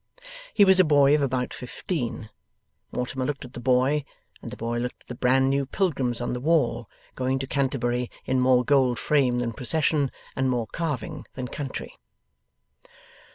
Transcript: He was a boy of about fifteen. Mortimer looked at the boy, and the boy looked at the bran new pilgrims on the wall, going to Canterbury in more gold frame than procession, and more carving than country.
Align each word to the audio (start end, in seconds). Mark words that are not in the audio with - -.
He 0.55 0.65
was 0.65 0.79
a 0.79 0.83
boy 0.83 1.13
of 1.13 1.21
about 1.21 1.53
fifteen. 1.53 2.31
Mortimer 2.91 3.23
looked 3.23 3.45
at 3.45 3.53
the 3.53 3.59
boy, 3.59 4.03
and 4.41 4.49
the 4.49 4.57
boy 4.57 4.79
looked 4.79 5.03
at 5.03 5.07
the 5.09 5.13
bran 5.13 5.47
new 5.47 5.67
pilgrims 5.67 6.19
on 6.19 6.33
the 6.33 6.39
wall, 6.39 6.89
going 7.13 7.37
to 7.37 7.45
Canterbury 7.45 8.09
in 8.25 8.39
more 8.39 8.65
gold 8.65 8.97
frame 8.97 9.37
than 9.37 9.53
procession, 9.53 10.09
and 10.35 10.49
more 10.49 10.65
carving 10.65 11.27
than 11.35 11.47
country. 11.49 11.99